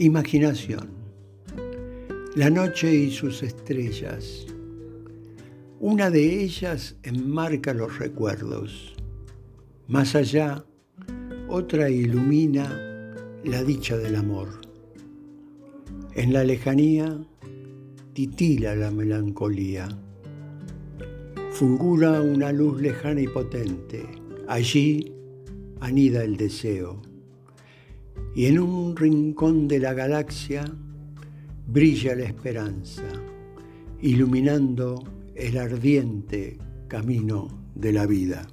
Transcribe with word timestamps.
Imaginación. 0.00 0.90
La 2.36 2.50
noche 2.50 2.94
y 2.94 3.10
sus 3.10 3.42
estrellas. 3.42 4.46
Una 5.80 6.08
de 6.08 6.40
ellas 6.40 6.94
enmarca 7.02 7.74
los 7.74 7.98
recuerdos. 7.98 8.94
Más 9.88 10.14
allá, 10.14 10.64
otra 11.48 11.90
ilumina 11.90 13.12
la 13.42 13.64
dicha 13.64 13.96
del 13.96 14.14
amor. 14.14 14.60
En 16.14 16.32
la 16.32 16.44
lejanía 16.44 17.18
titila 18.12 18.76
la 18.76 18.92
melancolía. 18.92 19.88
Fulgura 21.50 22.22
una 22.22 22.52
luz 22.52 22.80
lejana 22.80 23.20
y 23.20 23.26
potente. 23.26 24.06
Allí 24.46 25.12
anida 25.80 26.22
el 26.22 26.36
deseo 26.36 27.02
y 28.34 28.46
en 28.46 28.58
un 28.58 28.96
rincón 28.96 29.68
de 29.68 29.78
la 29.80 29.94
galaxia 29.94 30.64
brilla 31.66 32.14
la 32.14 32.24
esperanza, 32.24 33.02
iluminando 34.00 35.04
el 35.34 35.58
ardiente 35.58 36.58
camino 36.88 37.48
de 37.74 37.92
la 37.92 38.06
vida. 38.06 38.46